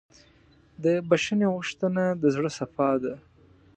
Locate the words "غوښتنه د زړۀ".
1.55-2.49